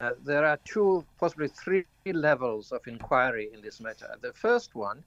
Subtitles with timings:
[0.00, 4.16] uh, there are two, possibly three levels of inquiry in this matter.
[4.20, 5.04] The first one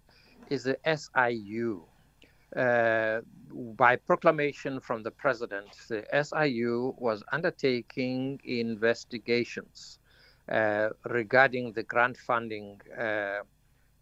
[0.50, 1.83] is the SIU.
[2.55, 3.21] Uh,
[3.78, 9.99] by proclamation from the president, the SIU was undertaking investigations
[10.52, 13.42] uh, regarding the grant funding uh,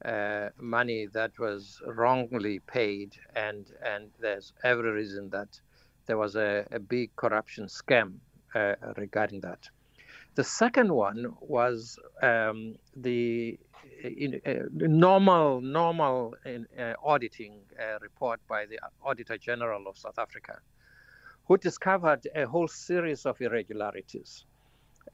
[0.05, 5.59] uh, money that was wrongly paid, and and there's every reason that
[6.05, 8.13] there was a, a big corruption scam
[8.55, 9.67] uh, regarding that.
[10.37, 13.57] The second one was um, the
[14.03, 20.19] in, uh, normal normal in, uh, auditing uh, report by the Auditor General of South
[20.19, 20.59] Africa,
[21.47, 24.45] who discovered a whole series of irregularities.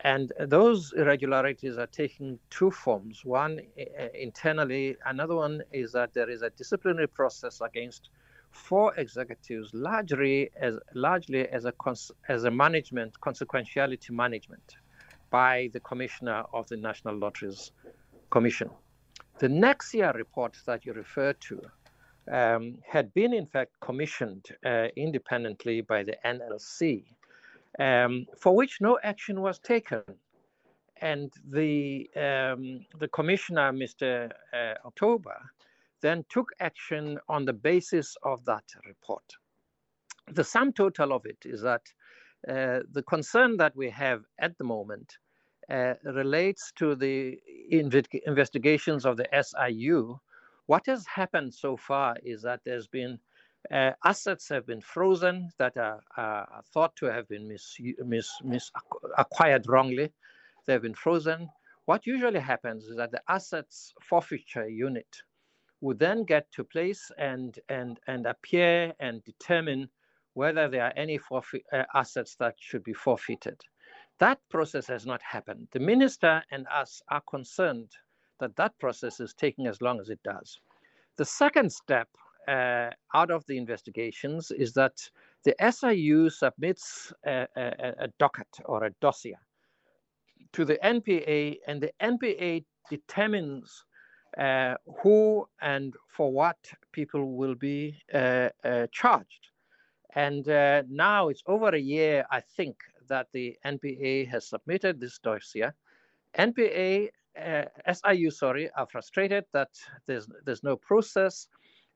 [0.02, 3.24] And those irregularities are taking two forms.
[3.24, 8.10] One uh, internally, another one is that there is a disciplinary process against
[8.52, 14.76] four executives, largely as largely as a cons- as a management consequentiality management
[15.34, 17.72] by the commissioner of the National Lotteries
[18.30, 18.70] Commission.
[19.40, 21.60] The Nexia report that you referred to
[22.32, 27.05] um, had been, in fact, commissioned uh, independently by the NLC,
[27.80, 30.04] um, for which no action was taken.
[31.02, 34.29] And the, um, the commissioner, Mr.
[34.54, 35.38] Uh, October,
[36.02, 39.26] then took action on the basis of that report.
[40.32, 41.82] The sum total of it is that
[42.48, 45.18] uh, the concern that we have at the moment
[45.74, 47.40] uh, relates to the
[47.71, 50.20] inv- investigations of the SIU,
[50.68, 53.20] what has happened so far is that there's been
[53.71, 58.71] uh, assets have been frozen that are, are thought to have been mis, mis, mis,
[59.18, 60.12] acquired wrongly.
[60.66, 61.49] They've been frozen.
[61.85, 65.07] What usually happens is that the assets forfeiture unit
[65.81, 69.90] would then get to place and and and appear and determine
[70.34, 73.62] whether there are any forfeit, uh, assets that should be forfeited.
[74.19, 75.68] That process has not happened.
[75.72, 77.92] The minister and us are concerned
[78.40, 80.59] that that process is taking as long as it does.
[81.18, 82.08] The second step
[82.47, 84.97] uh, out of the investigations is that
[85.46, 89.38] the SIU submits a, a, a docket or a dossier
[90.53, 93.84] to the NPA, and the NPA determines
[94.38, 96.57] uh, who and for what
[96.91, 99.50] people will be uh, uh, charged.
[100.16, 102.78] And uh, now it's over a year, I think,
[103.08, 105.72] that the NPA has submitted this dossier.
[106.38, 107.09] NPA,
[107.41, 109.69] uh, SIU, sorry, are frustrated that
[110.08, 111.47] there's there's no process.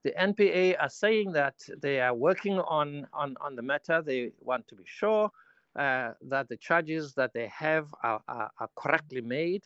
[0.04, 4.02] The NPA are saying that they are working on on, on the matter.
[4.02, 5.30] They want to be sure
[5.76, 9.64] uh, that the charges that they have are, are, are correctly made.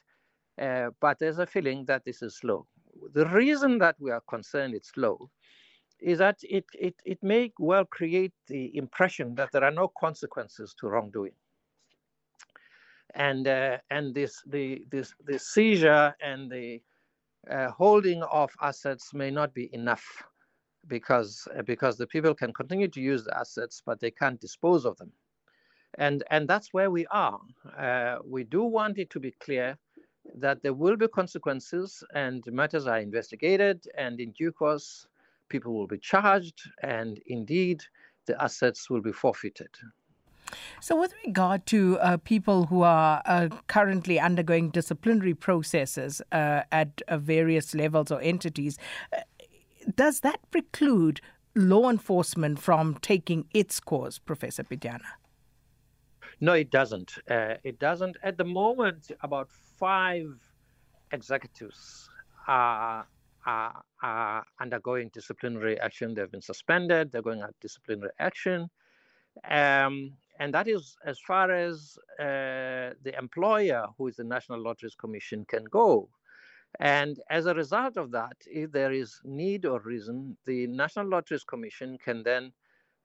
[0.61, 2.67] Uh, but there's a feeling that this is slow.
[3.13, 5.29] The reason that we are concerned it's slow
[6.01, 10.73] is that it, it, it may well create the impression that there are no consequences
[10.79, 11.33] to wrongdoing.
[13.13, 16.81] And, uh, and this, the, this, the seizure and the
[17.49, 20.05] uh, holding of assets may not be enough
[20.87, 24.85] because, uh, because the people can continue to use the assets, but they can't dispose
[24.85, 25.11] of them.
[25.97, 27.39] And, and that's where we are.
[27.77, 29.77] Uh, we do want it to be clear
[30.35, 35.05] that there will be consequences and matters are investigated and in due course
[35.51, 37.83] people will be charged, and indeed,
[38.25, 39.69] the assets will be forfeited.
[40.81, 47.01] So, with regard to uh, people who are uh, currently undergoing disciplinary processes uh, at
[47.07, 48.77] uh, various levels or entities,
[49.13, 49.21] uh,
[49.95, 51.21] does that preclude
[51.55, 55.11] law enforcement from taking its course, Professor Pityana?
[56.39, 57.11] No, it doesn't.
[57.29, 58.17] Uh, it doesn't.
[58.23, 60.25] At the moment, about five
[61.11, 62.09] executives
[62.47, 63.05] are
[63.45, 66.13] are, are undergoing disciplinary action.
[66.13, 67.11] They've been suspended.
[67.11, 68.69] They're going at disciplinary action.
[69.49, 74.95] Um, and that is as far as uh, the employer, who is the National Lotteries
[74.95, 76.09] Commission, can go.
[76.79, 81.43] And as a result of that, if there is need or reason, the National Lotteries
[81.43, 82.51] Commission can then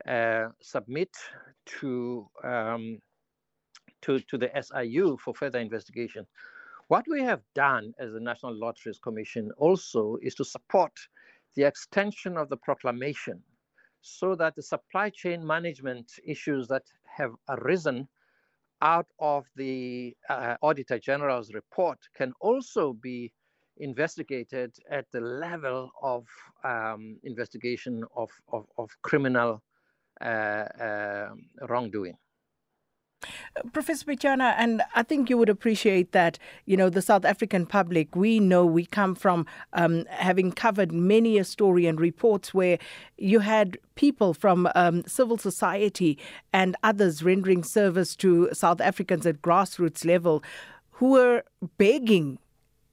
[0.09, 1.11] uh, submit
[1.81, 3.01] to, um,
[4.03, 6.27] to to the SIU for further investigation.
[6.89, 10.93] What we have done as the National Lotteries Commission also is to support
[11.57, 13.43] the extension of the proclamation
[14.03, 18.07] so that the supply chain management issues that have arisen
[18.83, 23.33] out of the uh, Auditor General's report can also be
[23.79, 26.25] investigated at the level of
[26.63, 29.61] um, investigation of, of, of criminal
[30.21, 31.29] uh, uh,
[31.69, 32.17] wrongdoing.
[33.73, 38.15] Professor Pityana, and I think you would appreciate that, you know, the South African public,
[38.15, 42.79] we know we come from um, having covered many a story and reports where
[43.17, 46.19] you had people from um, civil society
[46.53, 50.43] and others rendering service to South Africans at grassroots level
[50.93, 51.43] who were
[51.79, 52.39] begging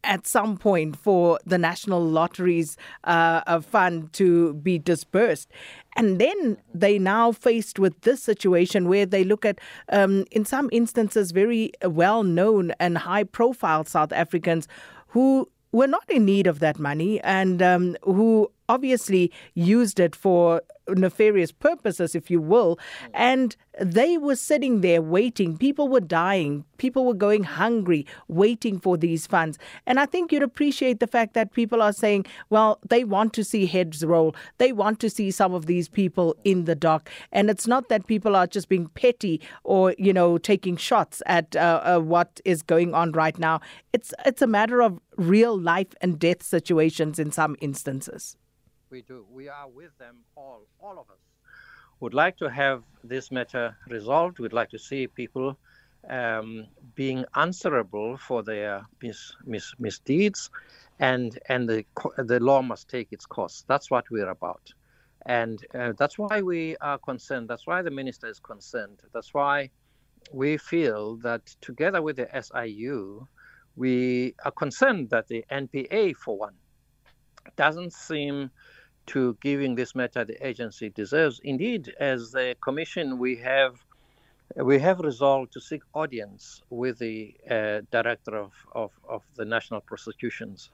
[0.04, 5.50] at some point for the National Lotteries uh, fund to be disbursed.
[5.96, 9.60] And then they now faced with this situation where they look at,
[9.90, 14.68] um, in some instances, very well known and high profile South Africans
[15.10, 20.62] who were not in need of that money and um, who obviously used it for
[20.88, 22.80] nefarious purposes, if you will.
[23.14, 25.58] And they were sitting there waiting.
[25.58, 26.66] People were dying.
[26.78, 29.58] People were going hungry, waiting for these funds.
[29.86, 33.44] And I think you'd appreciate the fact that people are saying, well, they want to
[33.44, 34.36] see heads roll.
[34.58, 37.10] They want to see some of these people in the dock.
[37.32, 41.56] And it's not that people are just being petty or, you know, taking shots at
[41.56, 43.62] uh, uh, what is going on right now.
[43.92, 48.36] It's, it's a matter of real life and death situations in some instances
[48.94, 49.26] we do.
[49.32, 51.24] We are with them all, all of us.
[52.00, 54.38] Would like to have this matter resolved.
[54.38, 55.58] We'd like to see people
[56.08, 60.52] um, being answerable for their mis, mis, misdeeds,
[61.00, 61.84] and and the
[62.18, 63.64] the law must take its course.
[63.68, 64.66] That's what we're about,
[65.26, 67.48] and uh, that's why we are concerned.
[67.50, 69.00] That's why the minister is concerned.
[69.14, 69.72] That's why
[70.32, 73.28] we feel that together with the SIU,
[73.76, 76.58] we are concerned that the NPA, for one,
[77.56, 78.52] doesn't seem
[79.08, 81.40] to giving this matter the agency deserves.
[81.44, 83.84] Indeed, as the commission, we have
[84.56, 89.82] we have resolved to seek audience with the uh, director of, of, of, the national
[89.82, 90.70] prosecutions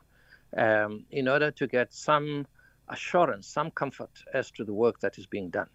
[0.57, 2.45] um, in order to get some
[2.89, 5.69] assurance, some comfort as to the work that is being done.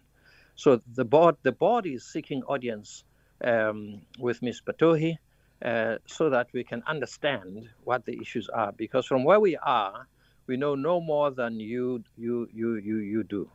[0.55, 3.03] So the board the board is seeking audience
[3.43, 4.61] um, with Ms.
[4.65, 5.17] Batohi
[5.63, 8.71] uh, so that we can understand what the issues are.
[8.71, 10.07] Because from where we are,
[10.47, 13.49] we know no more than you you you you you do.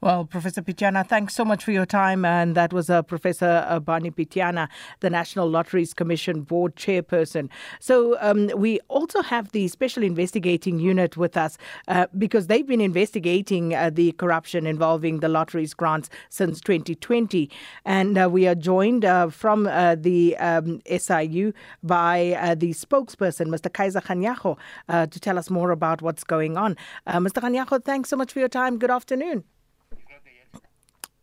[0.00, 2.24] Well, Professor Pityana, thanks so much for your time.
[2.24, 4.68] And that was uh, Professor uh, Bani Pityana,
[5.00, 7.48] the National Lotteries Commission board chairperson.
[7.80, 11.58] So um, we also have the Special Investigating Unit with us
[11.88, 17.50] uh, because they've been investigating uh, the corruption involving the lotteries grants since 2020.
[17.84, 21.52] And uh, we are joined uh, from the um, SIU
[21.82, 23.72] by the spokesperson, Mr.
[23.72, 24.56] Kaiser Kganyago,
[24.88, 26.76] to tell us more about what's going on.
[27.06, 27.42] Mr.
[27.42, 28.78] Kganyago, thanks so much for your time.
[28.78, 29.44] Good afternoon.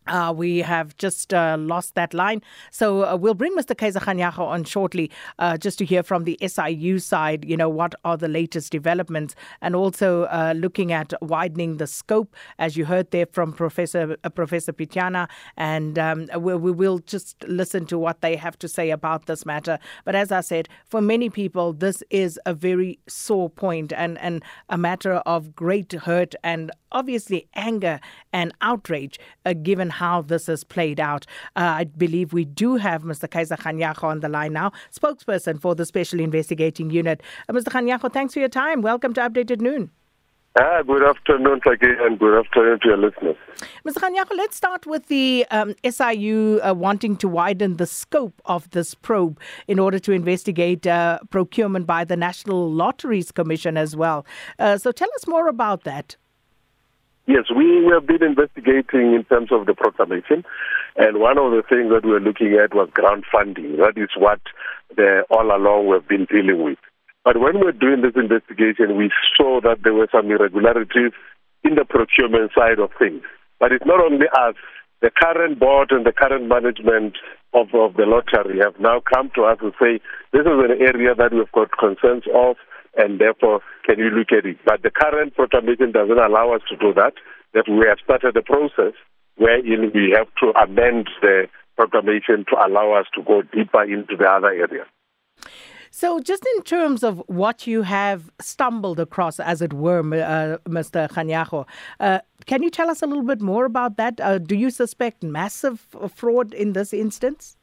[0.08, 2.42] Uh, we have just uh, lost that line.
[2.72, 3.76] So uh, we'll bring Mr.
[3.78, 5.10] Kaiser Kganyago on shortly
[5.40, 9.36] uh, just to hear from the SIU side, you know, what are the latest developments
[9.62, 14.30] and also uh, looking at widening the scope, as you heard there from Professor uh,
[14.30, 15.28] Professor Pityana.
[15.58, 19.46] And um, we, we will just listen to what they have to say about this
[19.46, 19.80] matter.
[20.04, 24.44] But as I said, for many people, this is a very sore point and, and
[24.70, 28.00] a matter of great hurt and obviously anger
[28.32, 29.20] and outrage
[29.64, 31.26] given how this has played out.
[31.56, 33.30] Uh, I believe we do have Mr.
[33.30, 37.22] Kaiser Kganyago on the line now, spokesperson for the Special Investigating Unit.
[37.48, 37.70] Uh, Mr.
[37.70, 38.82] Kganyago, thanks for your time.
[38.82, 39.92] Welcome to Updated Noon.
[40.58, 43.36] Ah, good afternoon, again, and good afternoon to your listeners.
[43.86, 43.98] Mr.
[43.98, 48.94] Kganyago, let's start with the um, SIU uh, wanting to widen the scope of this
[48.96, 49.38] probe
[49.68, 54.26] in order to investigate uh, procurement by the National Lotteries Commission as well.
[54.58, 56.16] Uh, so tell us more about that.
[57.28, 60.46] Yes, we have been investigating in terms of the proclamation,
[60.96, 63.78] and one of the things that we're looking at was grant funding.
[63.78, 64.40] That is what
[64.96, 66.78] the, all along we've been dealing with.
[67.24, 71.18] But when we're doing this investigation, we saw that there were some irregularities
[71.64, 73.24] in the procurement side of things.
[73.60, 74.54] But it's not only us.
[75.02, 77.18] The current board and the current management
[77.54, 80.00] of, of the lottery have now come to us and say,
[80.32, 82.56] this is an area that we've got concerns of
[82.98, 84.58] and therefore can you look at it.
[84.66, 87.14] But the current proclamation doesn't allow us to do that.
[87.54, 88.94] That we have started a process
[89.38, 94.26] wherein we have to amend the proclamation to allow us to go deeper into the
[94.26, 94.88] other areas.
[95.92, 101.10] So, just in terms of what you have stumbled across, as it were, uh, Mr.
[101.10, 101.66] Kganyago,
[102.02, 104.20] uh, can you tell us a little bit more about that?
[104.20, 105.80] Uh, do you suspect massive
[106.14, 107.56] fraud in this instance?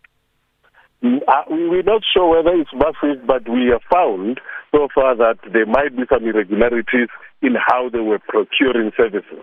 [1.02, 4.40] Mm, uh, we're not sure whether it's massive, but we have found
[4.70, 7.08] so far that there might be some irregularities
[7.42, 9.42] in how they were procuring services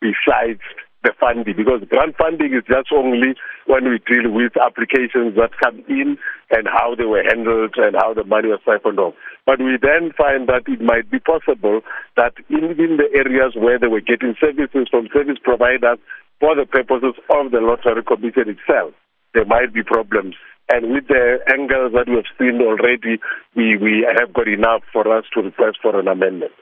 [0.00, 0.60] besides
[1.04, 5.78] the funding because grant funding is just only when we deal with applications that come
[5.88, 6.18] in
[6.50, 9.14] and how they were handled and how the money was siphoned off.
[9.46, 11.82] But we then find that it might be possible
[12.16, 16.02] that in, in the areas where they were getting services from service providers
[16.40, 18.90] for the purposes of the lottery commission itself,
[19.34, 20.34] there might be problems
[20.68, 23.20] and with the angles that we have seen already,
[23.54, 26.52] we, we have got enough for us to request for an amendment.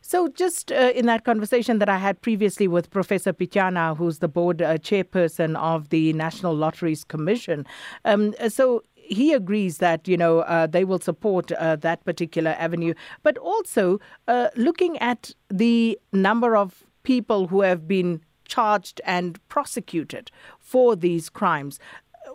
[0.00, 4.28] So, just uh, in that conversation that I had previously with Professor Pityana, who's the
[4.28, 7.66] board uh, chairperson of the National Lotteries Commission,
[8.04, 12.94] um, so he agrees that you know uh, they will support uh, that particular avenue,
[13.22, 20.30] but also uh, looking at the number of people who have been charged and prosecuted
[20.58, 21.78] for these crimes.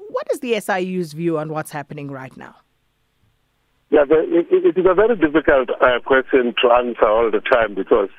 [0.10, 2.56] What is the SIU's view on what's happening right now?
[3.90, 7.76] Yeah, the, it, it is a very difficult uh, question to answer all the time
[7.76, 8.10] because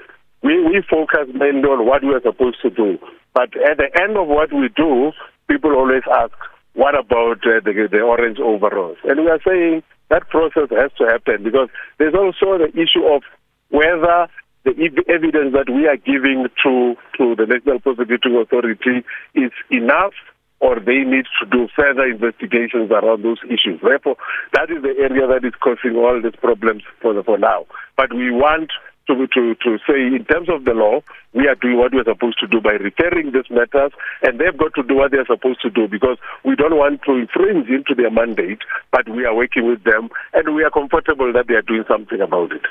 [0.42, 2.99] we, we focus mainly on what we are supposed to do.
[3.35, 5.12] But at the end of what we do,
[5.49, 6.33] people always ask,
[6.75, 8.99] what about uh, the, the orange overalls?
[9.04, 11.68] And we are saying that process has to happen because
[11.99, 13.23] there's also the issue of
[13.68, 14.28] whether
[14.64, 14.73] the
[15.09, 19.04] evidence that we are giving to, to the National Prosecuting Authority
[19.35, 20.12] is enough
[20.61, 23.81] or they need to do further investigations around those issues.
[23.83, 24.17] Therefore,
[24.55, 27.67] that is the area that is causing all these problems for, the, for now.
[27.97, 28.71] But we want
[29.07, 31.00] to, to, to say, in terms of the law,
[31.35, 33.92] we are doing what we're supposed to do by referring these matters,
[34.23, 37.16] and they've got to do what they're supposed to do because we don't want to
[37.16, 41.47] infringe into their mandate, but we are working with them, and we are comfortable that
[41.49, 42.62] they are doing something about it.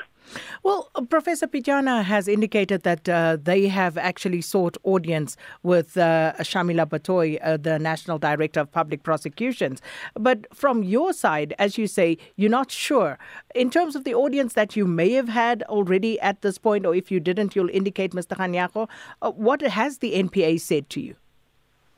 [0.62, 6.86] Well, Professor Pityana has indicated that uh, they have actually sought audience with uh, Shamila
[6.86, 9.80] Batoy, uh, the National Director of Public Prosecutions.
[10.14, 13.18] But from your side, as you say, you're not sure.
[13.54, 16.94] In terms of the audience that you may have had already at this point, or
[16.94, 18.36] if you didn't, you'll indicate, Mr.
[18.48, 18.88] Kganyago,
[19.22, 21.16] uh, what has the NPA said to you?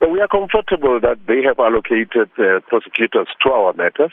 [0.01, 4.13] Well, we are comfortable that they have allocated uh, prosecutors to our matters.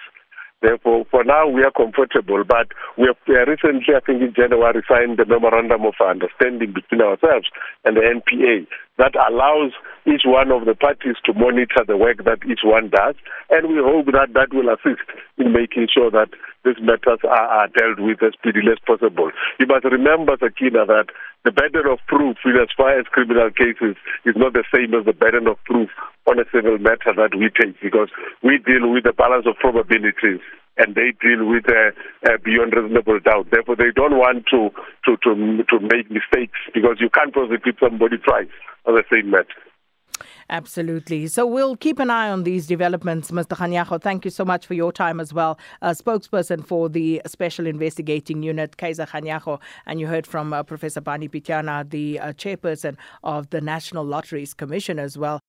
[0.61, 5.17] Therefore, for now, we are comfortable, but we have recently, I think in January, signed
[5.17, 7.47] the memorandum of understanding between ourselves
[7.85, 8.65] and the NPA
[8.97, 9.73] that allows
[10.07, 13.13] each one of the parties to monitor the work that each one does,
[13.51, 15.05] and we hope that that will assist
[15.37, 16.29] in making sure that
[16.67, 19.31] these matters are, are dealt with as speedily as possible.
[19.59, 21.07] You must remember, Sakina, that
[21.45, 23.95] the burden of proof in as far as criminal cases
[24.25, 25.89] is not the same as the burden of proof
[26.27, 28.09] on a civil matter that we take because
[28.43, 30.43] we deal with the balance of probabilities
[30.77, 31.95] and they deal with uh,
[32.27, 33.47] uh, beyond reasonable doubt.
[33.49, 34.69] Therefore, they don't want to,
[35.05, 38.51] to, to, to make mistakes because you can't prosecute somebody twice
[38.85, 39.47] on the same matter.
[40.49, 41.27] Absolutely.
[41.27, 43.31] So we'll keep an eye on these developments.
[43.31, 43.57] Mr.
[43.57, 45.59] Kganyago, thank you so much for your time as well.
[45.81, 51.01] A spokesperson for the Special Investigating Unit, Kaiser Kganyago, and you heard from uh, Professor
[51.01, 55.41] Bani Pityana, the uh, chairperson of the National Lotteries Commission as well.